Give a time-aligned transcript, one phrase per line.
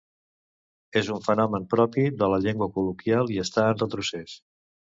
[1.01, 4.39] És un fenomen propi de la llengua col·loquial i està en retrocés.